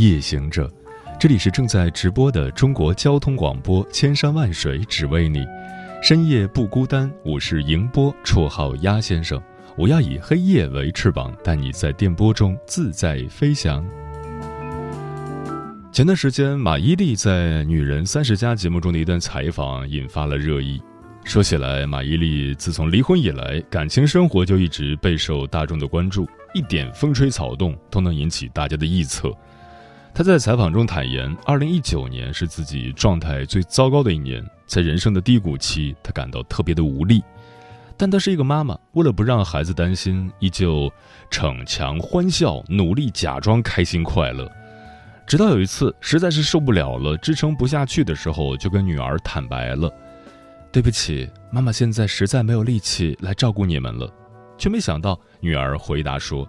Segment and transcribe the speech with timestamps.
[0.00, 0.66] 夜行者，
[1.18, 5.44] 这里是正在直播的中国交通广播，千山万水只为你，
[6.02, 7.12] 深夜不孤单。
[7.22, 9.38] 我是迎波，绰号鸭先生。
[9.76, 13.86] 我要以黑夜为翅膀，带你在电波中自在飞翔。
[15.92, 20.80] 前段时间，马伊琍在《女人三十加》节目中的一段采访引发了热议。
[21.24, 29.30] 说起来，马伊琍自从离婚以来，感情生活就一直备受大众的关注，一点风吹草动都能引起大家的臆测。
[30.12, 37.22] 她在采访中坦言，二零一九年是自己状态最糟糕的一年，在人生的低谷期，她感到特别的无力。
[37.96, 40.92] 但她是一个妈妈，为了不让孩子担心，依旧
[41.30, 44.50] 逞强欢笑，努力假装开心快乐。
[45.26, 49.90] 直到有一次，实在是受不了了，支撑不下去的时候，就跟女儿坦白了
[50.72, 54.12] ：“对不起，妈妈现在实在没有力气来照顾你们了。”
[54.58, 56.46] 却没想到，女儿回答说：“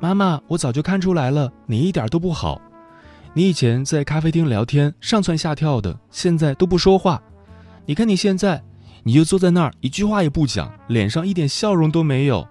[0.00, 2.60] 妈妈，我早就看出来了，你一点都不好。
[3.34, 7.22] 你以前在咖啡厅聊天，上蹿下跳的，现在都不说话。
[7.84, 8.62] 你看你现在。”
[9.06, 12.48] 你就坐在那儿，一句话也不讲，脸上一点笑容都没有。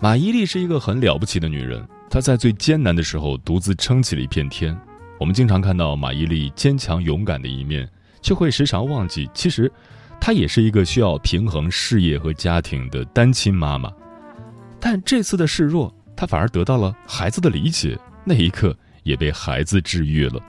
[0.00, 4.76] 马伊琍是一个很了不起的女人，她在最艰难的时候独自撑起了一片天。
[5.20, 7.88] 我们经常看到马伊琍坚强勇敢的一面，
[8.20, 9.70] 却会时常忘记，其实
[10.20, 13.88] 她也是一个需要平衡事业和家庭的单亲妈妈。
[14.80, 20.40] 但这次的示弱，她反而得到了孩子的理解，那一刻也被孩子治愈了。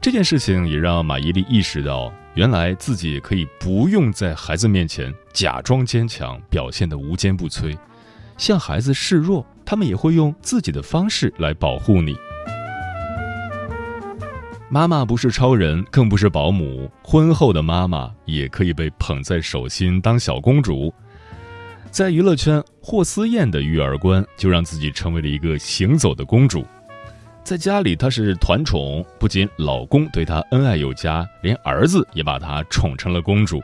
[0.00, 2.12] 这件事情也让马伊琍意识到。
[2.34, 7.74] 原来自己可以不用在孩子面前假装坚强，表现得无坚不摧，
[8.36, 12.14] 向孩子示弱，他们也会用自己的方式来保护你。
[14.68, 20.92] 妈妈不是超人，更不是保姆，婚后的妈妈也可以被捧在手心当小公主。
[21.90, 26.66] 在娱乐圈，霍思燕的育儿观就让自己成为了一个行走的公主。
[27.46, 33.62] 在家里，她是团宠，不仅老公对她恩爱有加，连儿子也把她宠成了公主。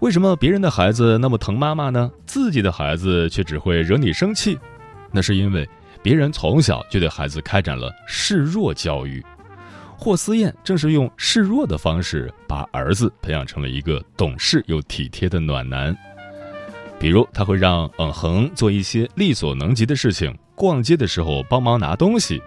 [0.00, 2.10] 为什么别人的孩子那么疼妈妈呢？
[2.26, 4.58] 自己的孩子却只会惹你生气？
[5.12, 5.64] 那是因为
[6.02, 9.24] 别人从小就对孩子开展了示弱教育。
[9.96, 15.96] 霍思燕正是用示弱的方式，把儿子培养成了一个懂事又体贴的暖男。
[16.98, 22.42] 比如，他会让嗯恒做一些力所能及的事情，逛街的时候帮忙拿东西。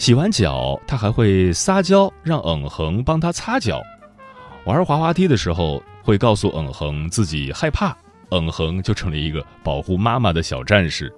[0.00, 3.82] 洗完脚，他还会撒娇，让嗯恒帮他擦脚；
[4.64, 7.94] 玩滑滑梯的时候，会告诉嗯恒自己害怕，
[8.30, 11.12] 嗯恒就成了一个保护妈妈的小战士。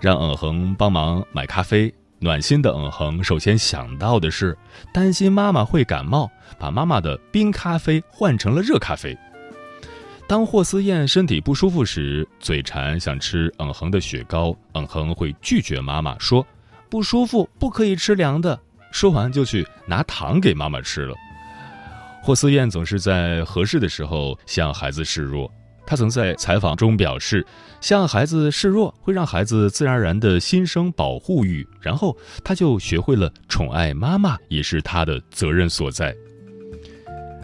[0.00, 4.56] 让嗯恒帮忙买咖啡，暖心的嗯恒首先想到的是
[4.92, 6.30] 担心妈妈会感冒，
[6.60, 9.18] 把妈妈的冰咖啡换成了热咖啡。
[10.28, 16.46] 当霍思燕身体不舒服时，嘴馋想吃嗯恒的雪糕，嗯恒会拒绝妈妈说。
[16.88, 18.58] 不舒服，不可以吃凉的。
[18.90, 21.14] 说完就去拿糖给妈妈吃了。
[22.22, 25.50] 霍思燕总是在合适的时候向孩子示弱。
[25.86, 27.46] 她曾在采访中表示，
[27.80, 36.12] 向孩子示弱会让孩子自然而然的心生保护欲，然后他就学会了宠爱妈妈也是他的责任所在。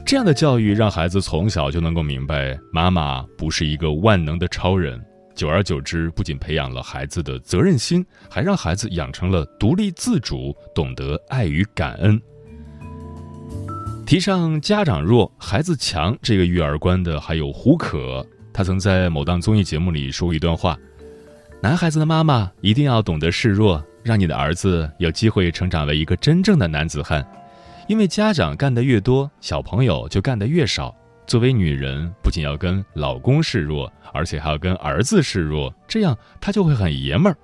[0.04, 5.00] 这样的教育让孩子从小就能够明白，妈妈不是一个万能的超人。
[5.34, 12.20] 久而久之，不仅培养了孩子的责任心，还让孩子养成了独立自主、懂得爱与感恩。
[14.04, 20.76] 提倡家长弱，孩子强这个育儿观的还有胡可，他曾在某档综艺节目里说过一段话：
[21.62, 27.26] 男孩子的妈妈一定要懂得示弱，让你的儿子有机会成长为一个真正的男子汉。
[27.88, 30.94] 因为家长干得越多，小朋友就干得越少。
[31.26, 37.36] 作为女人，不仅要跟老公示弱，而且还要跟儿子示弱，这样他就会很爷们儿。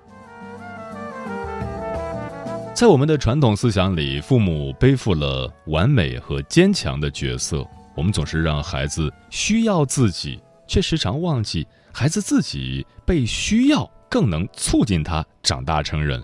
[2.75, 7.65] 在我们的传统思想里，父母背负了完美和坚强的角色，
[7.95, 16.23] 我们总是让孩子需要自己，却时常忘记孩子自己被需要更能促进他长大成人。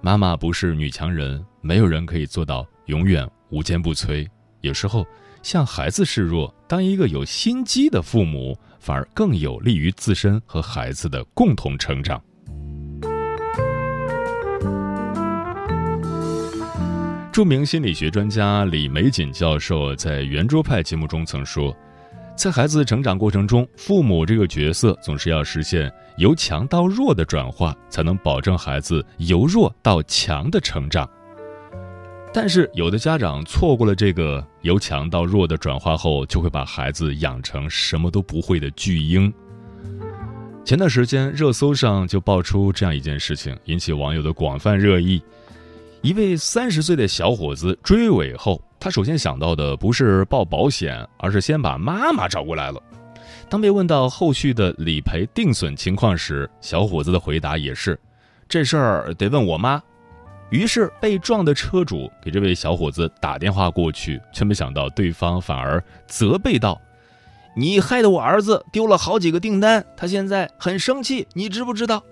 [0.00, 4.28] 妈妈不是女强人，没有人可以做到永远无坚不摧，
[4.60, 5.06] 有时候。
[5.42, 12.22] 向孩子示弱，当一个有心机的父母，反而更有利于自身和孩子的共同成长。
[17.30, 21.72] 著名心理学专家李玫瑾教授在圆桌派节目中曾说，
[22.36, 31.08] 在孩子成长过程中，父母这个角色总是要实现由强到弱的转化，才能保证孩子由弱到强的成长。
[32.32, 39.32] 但是，有的家长错过了这个由强到弱的转化后，就会把孩子养成什么都不会的巨婴。
[40.64, 45.20] 前段时间，热搜上就爆出这样一件事情，引起网友的广泛热议。
[46.02, 52.80] 一位三十岁的小伙子追尾后，他首先想到的不是报保险，而是先把妈妈找过来了。
[53.48, 57.98] 当被问到后续的理赔定损情况时，小伙子的回答也是
[58.46, 59.82] ：“这事儿得问我妈。”
[60.50, 66.80] 于是，被撞的车主给这位小伙子打电话过去，却没想到对方反而责备道
[67.54, 72.02] ：“你害得我儿子丢了好几个订单，他现在很生气，你知不知道？”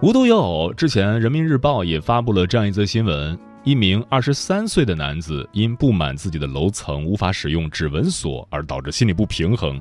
[0.00, 9.78] 无独有偶，之前《人民日报》也发布了这样一则新闻：一名二十三岁的男子因不满自己的楼层无法使用指纹锁而导致心理不平衡，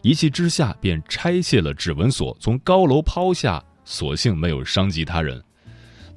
[0.00, 5.38] 一气之下便拆卸了指纹锁，从高楼抛下，所幸没有伤及他人。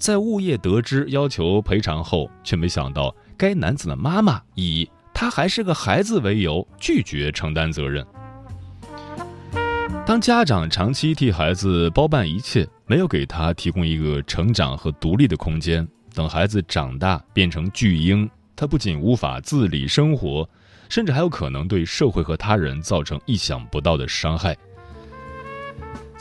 [0.02, 8.04] 在物业得知要求赔偿后，却没想到该男子的妈妈以他还是个孩子为由拒绝承担责任。
[10.04, 20.50] 当家长长期替孩子包办一切，没有给他提供一个成长和独立的空间，等孩子长大变成巨婴，他不仅无法自理生活，
[20.90, 24.58] 甚至还有可能对社会和他人造成意想不到的伤害。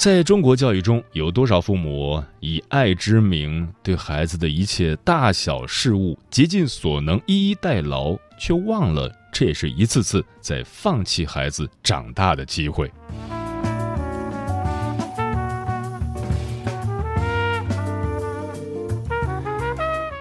[0.01, 12.91] 在中国教育中，有多少父母以爱之名对孩子的一切大小事物竭尽所能一一代劳，却忘了这也是一次次在放弃孩子长大的机会。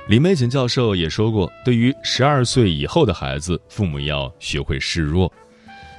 [0.10, 5.32] 李玫瑾教授也说过，对于十二岁以后的孩子，父母要学会示弱。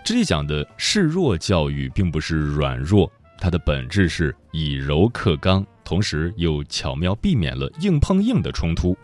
[0.05, 3.11] 这里讲的示弱教育，并不是软弱。
[3.41, 8.97] 它的本质是以柔克刚，同时又巧妙避免了硬碰硬的冲突。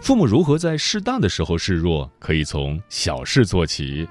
[0.00, 4.08] 父母如何在适当的时候示弱，可以从小事做起：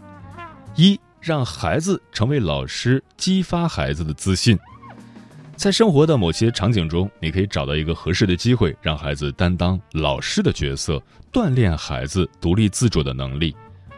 [0.76, 4.58] 一，让孩子成为老师，激发孩子的自信。
[5.56, 11.02] 在生活的某些场景中，你可以找到一个合适的机会，让孩子担当老师的角色，
[11.32, 13.56] 锻炼孩子独立自主的能力。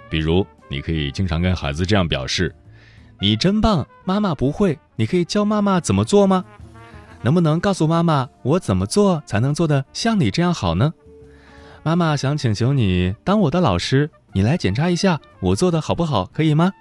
[0.09, 2.53] 比如，你可以经常跟孩子这样表示。
[3.23, 6.43] 你真棒，妈妈不会，你可以教妈妈怎么做吗？
[7.21, 10.93] 能不能告诉妈妈我怎么做才能做得像你这样好呢？
[11.83, 16.73] 妈妈想请求你当我的老师，你来检查一下我做的好不好，可以吗？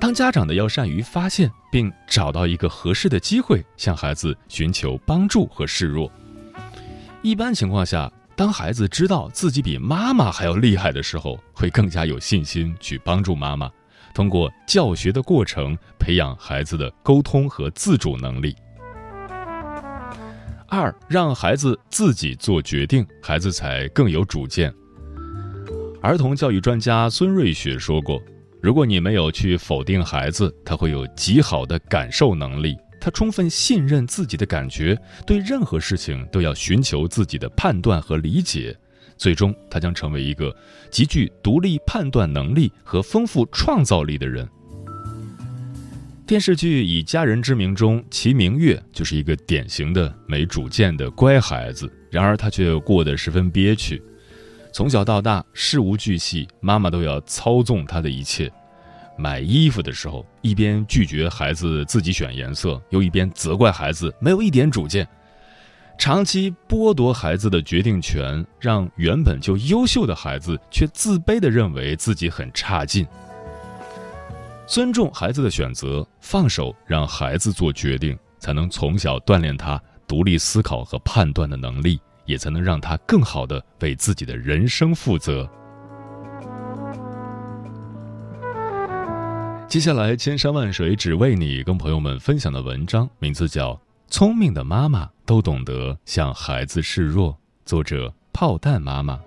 [0.00, 6.10] 当家长的要善于发现并找到一个合适的机会，向孩子寻求帮助和示弱。
[7.20, 13.70] 一般情况下，当孩子知道自己比妈妈还要厉害的时候，会更加有信心去帮助妈妈。
[14.14, 18.54] 通过教学的过程，培养孩子的沟通和自主能力。
[20.68, 24.72] 二，让孩子自己做决定，孩子才更有主见。
[26.00, 28.20] 儿童教育专家孙瑞雪说过
[28.62, 34.96] ：“如果你没有去否定孩子，他会有极好的感受能力，他充分信任自己的感觉，
[35.26, 38.76] 对任何事情都要寻求自己的判断和理解。”
[39.16, 40.54] 最终，他将成为一个
[40.90, 44.48] 极具独立判断能力和丰富创造力的人。
[46.26, 54.02] 电视剧《以家人之名》中，齐明月就是一个典型的没主见的乖孩子，然而他却过得十分憋屈。
[54.72, 58.50] 从小到大，事无巨细，妈妈都要操纵他的一切。
[59.16, 65.06] 买衣服的时候，一边拒绝孩子自己选颜色，又一边责怪孩子没有一点主见。
[65.96, 73.06] 长期剥夺孩子的决定权，让原本就优秀的孩子却自卑地认为自己很差劲。
[74.66, 85.48] 尊重孩子的选择，放手让孩子做决定，才能从小锻炼他独立思考和判断的能力，也才能让他更好地为自己的人生负责。
[89.68, 93.80] 接下来，千山万水只为你，跟朋友们分享的文章名字叫。
[94.16, 97.36] 聪明的妈妈都懂得向孩子示弱。
[97.66, 99.18] 作者：炮弹妈妈。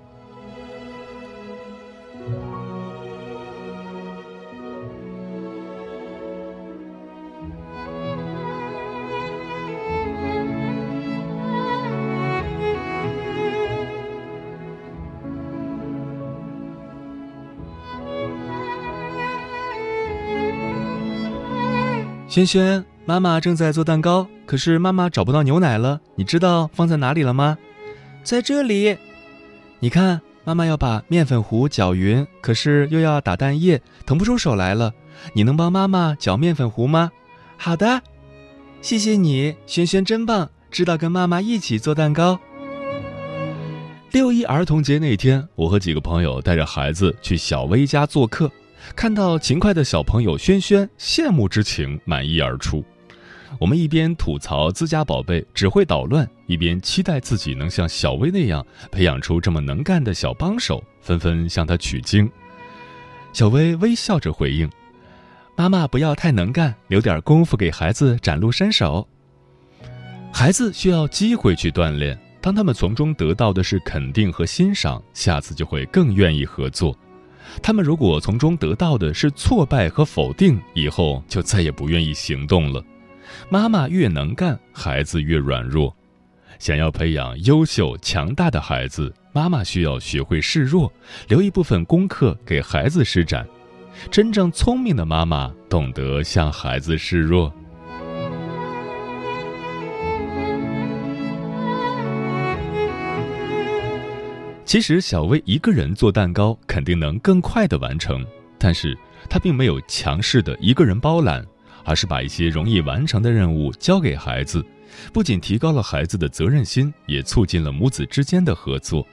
[22.30, 22.86] 轩轩。
[23.08, 27.58] 妈妈正在做蛋糕，可是妈妈找不到牛奶了，你知道放在哪里了吗？
[28.24, 28.98] 在这里。
[29.80, 34.94] 你看，妈妈要把面粉糊搅匀，可是又要打蛋液，腾不出手来了。
[35.34, 37.12] 你能帮妈妈搅面粉糊吗？
[37.58, 38.02] 好的，
[38.82, 42.40] 谢谢你，轩轩真棒，知道跟妈妈一起做蛋糕。
[44.12, 48.50] 六一儿童节那天，我和几个朋友带着孩子去小薇家做客，
[48.96, 52.84] 看到勤快的小朋友轩轩，羡慕之情满溢而出。
[53.60, 62.30] 我们一边吐槽自家宝贝只会捣乱，一边期待自己能像小薇那样培养出这么能干的小帮手，纷纷向他取经。
[63.34, 64.70] 小薇微笑着回应
[65.58, 69.08] ：“妈妈不要太能干，留点功夫给孩子展露身手。
[70.32, 76.96] 孩子需要机会去锻炼，当他们从中得到的是肯定和欣赏，下次就会更愿意合作；
[77.64, 82.84] 他们如果从中得到的是挫败和否定，以后就再也不愿意行动了。”
[83.50, 85.96] 妈妈越能干，孩子越软弱。
[86.60, 90.92] 想要培养优秀强大的孩子，妈妈需要学会示弱，
[91.28, 93.48] 留一部分功课给孩子施展。
[94.10, 97.54] 真正聪明的妈妈懂得向孩子示弱。
[104.66, 108.26] 其实，小薇一个人做蛋糕肯定能更快的完成，
[108.58, 108.98] 但是
[109.30, 111.46] 她并没有强势的一个人包揽。
[111.88, 114.64] 而是把一些容易完成的任务交给孩子，
[115.14, 119.08] 不仅提高了孩子的责任心，也促进了母子之间的合作。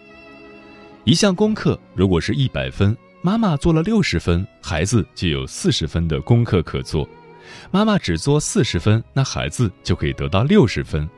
[1.04, 7.09] 一项功课如果是一百分，妈妈做了六十分，孩子就有四十分的功课可做；
[7.71, 11.09] 妈妈只做四十分，那孩子就可以得到六十分。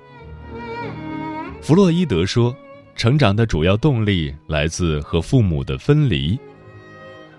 [1.62, 2.54] 弗洛伊德说，
[2.96, 6.38] 成长的主要动力来自和父母的分离。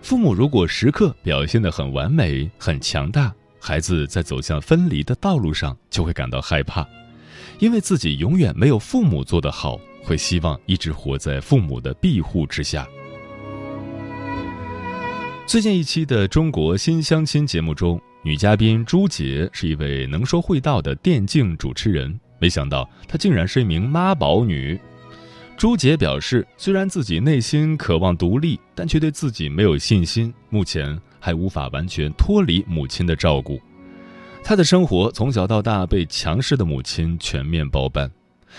[0.01, 3.31] 父母如果时刻表现得很完美、很强大。
[3.59, 6.87] 孩子在走向分离的道路上，就会感到害怕，
[7.59, 12.87] 因为自己永远没有父母做得好，会希望一直活在父母的庇护之下。
[15.45, 24.79] 最近一期的《中国新相亲》节目中，女嘉宾朱洁是一位能说会道的电竞主持人，没想到她竟然是一名妈宝女。
[25.55, 30.99] 朱洁表示，虽然自己内心渴望独立，但却对自己没有信心，目前。
[31.19, 33.59] 还无法完全脱离母亲的照顾，
[34.43, 38.09] 他的生活从小到大被强势的母亲全面包办，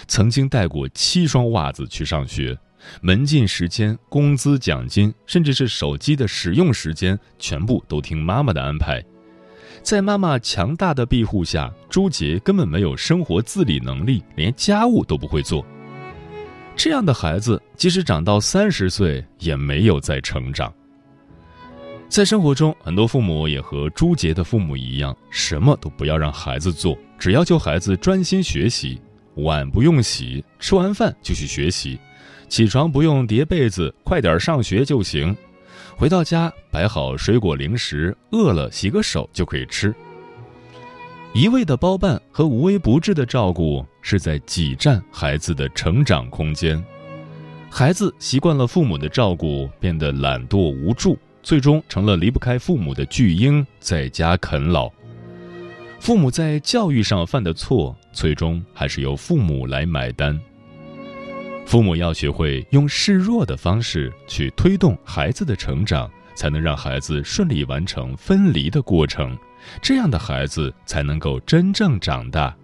[0.06, 2.56] 曾经带过七双袜子去上学，
[3.00, 9.02] 门禁时间、工资、奖金，甚至是手机的使用时间，全部都听妈妈的安排。
[9.82, 15.64] 在妈妈强大的庇护下，朱杰根本没有生活自理能力，连家务都不会做。
[16.76, 20.72] 这样的孩子，即使长到三十岁，也没有再成长。
[22.08, 29.00] 在生活中，很多父母也和朱杰的父母一样，什么都不要让孩子做，只要求孩子专心学习，
[29.34, 31.98] 碗不用洗，吃完饭就去学习，
[32.48, 35.36] 起床不用叠被子，快点上学就行。
[35.96, 39.94] 回到家摆好水果零食，饿了洗个手就可以吃。
[41.34, 46.82] 一味的包办和无微不至的照顾，是在挤占孩子的成长空间。
[47.70, 51.16] 孩子习惯了父母的照顾，变得懒惰无助。
[51.42, 54.90] 最终成了离不开父母的巨婴，在家啃老。
[56.00, 60.38] 父母在教育上犯的错，最终还是由父母来买单。
[61.66, 69.36] 父母要学会用示弱的方式去推动孩子的成长，才能让孩子顺利完成分离的过程，
[69.82, 72.56] 这样的孩子才能够真正长大。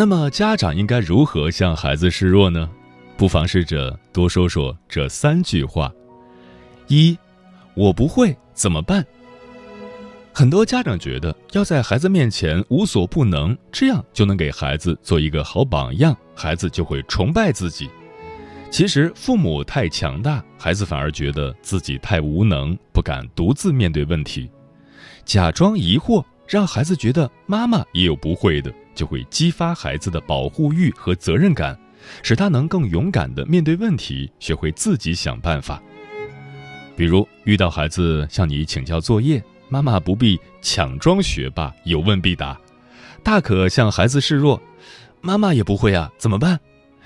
[0.00, 2.70] 那么，家长应该如何向孩子示弱呢？
[3.18, 5.92] 不妨试着多说说这三句话：
[6.88, 7.18] 一，
[7.74, 9.04] 我不会怎么办？
[10.32, 17.86] 很多家长觉得要在孩子面前无所不能，这样就能给孩子做一个好榜样，孩子就会崇拜自己。
[18.70, 24.50] 其实，父母太强大，孩子反而觉得自己太无能，不敢独自面对问题，
[25.26, 28.72] 假装疑惑，让孩子觉得妈妈也有不会的。
[29.00, 31.74] 就会激发孩子的保护欲和责任感，
[32.22, 35.82] 使他能更勇敢地面对问题，学会自己想办法。
[36.94, 42.60] 比如遇到孩子向你请教作业，妈妈不必强装学霸，有问必答，
[43.22, 44.60] 大可向孩子示弱
[45.22, 46.60] ：“妈妈也不会啊，怎么办？”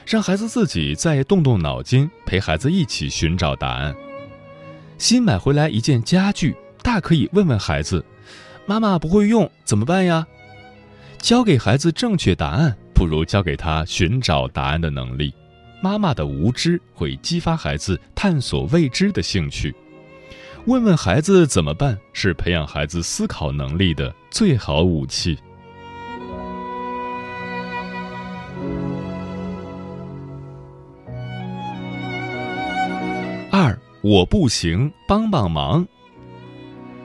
[0.05, 3.95] 让孩子自己再动动脑筋，陪孩子一起寻找答案。
[4.99, 8.05] 新买回来一件家具，大可以问问孩子
[8.67, 10.27] ：“妈妈不会用，怎么办呀？”
[11.25, 15.33] 教给孩子正确答案，不如教给他寻找答案的能力。
[15.81, 19.75] 妈妈的无知会激发孩子探索未知的兴趣。
[20.67, 25.39] 问问孩子怎么办，是培养孩子思考能力的最好武器。
[33.51, 35.89] 二，我不行，帮帮忙。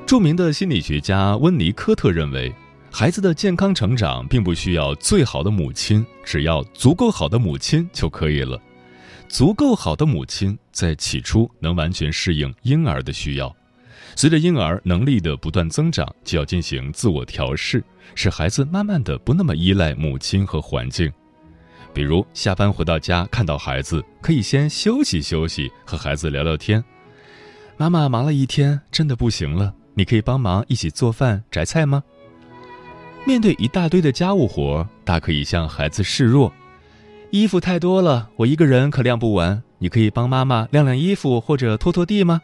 [0.06, 2.54] 著名的心理学家温尼科特认为，
[2.91, 8.60] 孩子的健康成长并不需要最好的母亲，只要足够好的母亲就可以了。
[9.27, 13.55] 足够好的母亲在起初能完全适应婴儿的需要，
[14.15, 17.84] 随着婴儿能力的不断增长，就要进行自我调试，
[18.15, 21.12] 使孩子慢慢的不那么依赖母亲和环境。
[21.93, 26.84] 比如下班回到家看到孩子，可以先休息休息，和孩子聊聊天。
[27.77, 32.03] 妈妈忙了一天，真的不行了，你可以帮忙一起做饭、摘菜吗？
[33.26, 36.52] 面对一大堆的家务活，大可以向孩子示弱。
[37.32, 39.62] 衣服太多了，我一个人可晾不完。
[39.78, 42.42] 你可以帮妈妈晾晾衣服或者拖拖地吗？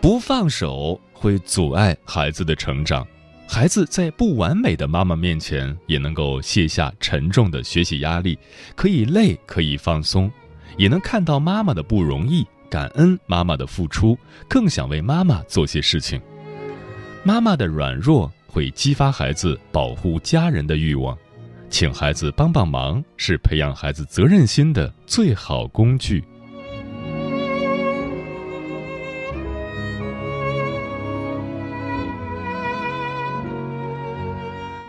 [0.00, 3.06] 不放手会阻碍孩子的成长。
[3.48, 8.38] 孩子在不完美的妈妈面前也能够卸下沉重的学习压力，
[8.76, 10.30] 可以累，可以放松，
[10.76, 14.16] 也能看到妈妈的不容易，感恩妈妈的付出，
[14.48, 16.20] 更想为妈妈做些事情。
[17.24, 21.16] 妈妈的软弱会激发孩子保护家人的欲望。
[21.70, 26.22] 请孩子帮帮忙，是培养孩子责任心的最好工具。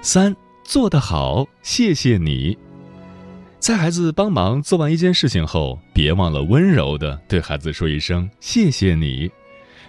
[0.01, 2.57] 三做得好，谢谢你。
[3.57, 9.31] 在孩子帮忙做完一件事情后，别忘了温柔的对孩子说一声“谢谢你”，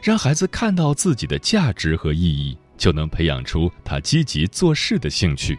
[0.00, 5.58] 让孩子看到自己的价值和意义，就能培养出他积极做事的兴趣。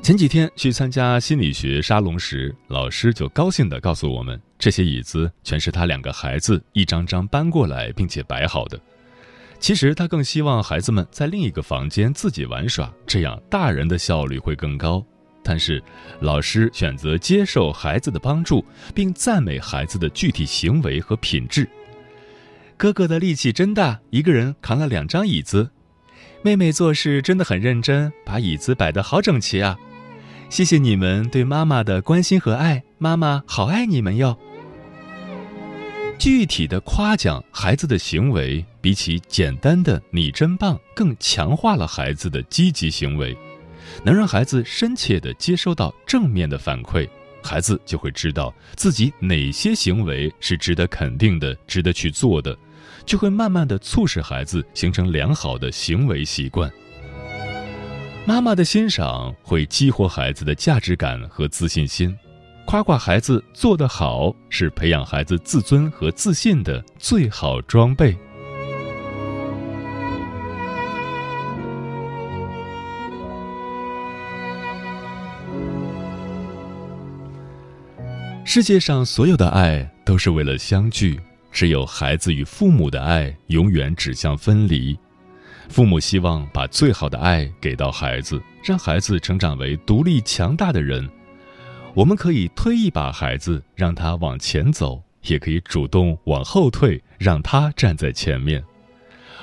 [0.00, 8.80] 前几天去参加心理学沙龙时，老师就高兴地告诉我们，这些椅子全是他两个孩子一张张搬过来并且摆好的。
[9.60, 15.04] 其实他更希望孩子们在另一个房间自己玩耍，这样大人的效率会更高。
[15.42, 15.82] 但是，
[16.20, 21.68] 老师选择接受孩子的帮助，并赞美孩子的具体行为和品质。
[22.78, 25.70] 哥哥的力气真大，一个人扛了两张椅子。
[26.44, 29.78] 妹妹做事真的很认真，把椅子摆得好整齐啊。
[30.50, 34.36] 谢谢你们对妈妈的关心和爱，妈妈好爱你们哟。
[36.18, 43.36] 具体的夸奖孩子的行为，比起简单的“你真棒”，更强化了孩子的积极行为，
[44.04, 47.08] 能让孩子深切地接收到正面的反馈，
[47.40, 52.56] 孩子就会知道自己哪些行为是值得肯定的、值得去做的，
[53.04, 56.70] 就会慢慢的促使孩子形成良好的行为习惯。
[58.24, 62.16] 妈妈的欣赏会激活孩子的价值感和自信心，
[62.64, 68.16] 夸夸孩子做得好是培养孩子自尊和自信的最好装备。
[78.44, 81.18] 世界上所有的爱都是为了相聚，
[81.52, 84.98] 只有孩子与父母的爱永远指向分离。
[85.68, 91.08] 父母希望把最好的爱给到孩子，让孩子成长为独立强大的人。
[91.94, 98.64] 我们可以推一把孩子，让他往前走；也可以主动往后退，让他站在前面。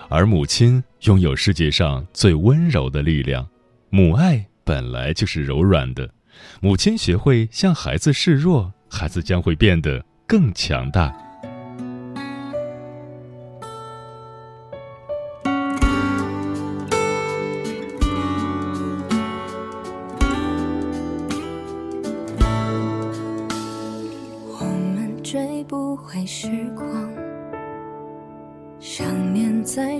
[0.09, 3.47] 而母亲拥有世界上最温柔的力量，
[3.91, 6.09] 母爱本来就是柔软的。
[6.59, 11.28] 母亲学会向孩子示弱，孩子将会变得更强大。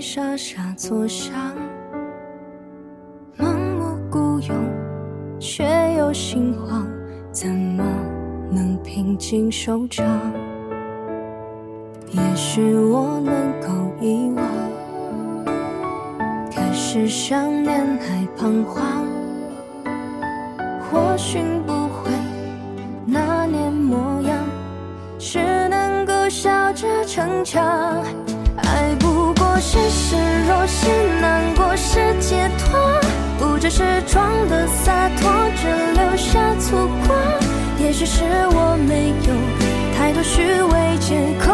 [0.00, 1.32] 傻傻坐想，
[3.38, 4.56] 盲目孤勇，
[5.38, 5.64] 却
[5.98, 6.84] 又心慌，
[7.30, 7.84] 怎么
[8.50, 10.04] 能平静收场？
[12.10, 13.68] 也许我能够
[14.00, 14.44] 遗忘，
[16.50, 19.06] 开始想念还彷徨，
[20.90, 21.38] 或许
[27.44, 28.02] 强，
[28.56, 29.50] 爱不过。
[29.62, 30.16] 是失
[30.48, 30.86] 落，是
[31.20, 32.80] 难过，是解脱，
[33.38, 37.14] 不只是装的洒脱，只留下错过。
[37.78, 39.34] 也许是我没有
[39.96, 41.49] 太多虚伪借口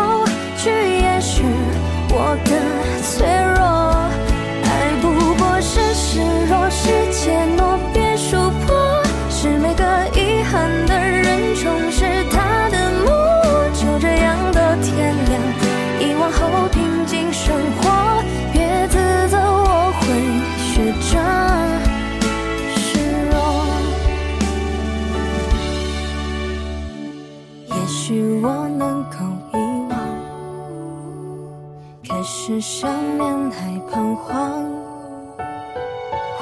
[32.56, 34.64] 是想念还彷徨。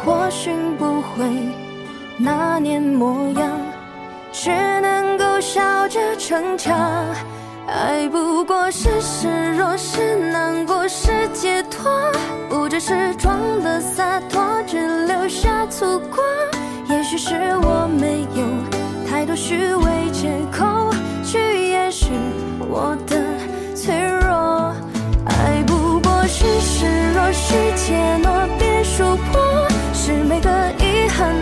[0.04, 1.24] 或许不会
[2.16, 3.50] 那年模样，
[4.30, 4.50] 只
[4.80, 7.04] 能够笑着逞强。
[7.66, 11.90] 爱不过是失落，是难过，是解脱，
[12.48, 16.20] 不只是装的洒脱，只留下粗犷。
[16.90, 20.90] 也许是我没有太多虚伪借口
[21.24, 22.06] 去掩饰
[22.60, 23.23] 我的
[26.44, 31.34] 是示弱，是怯懦，别说破，是每个遗憾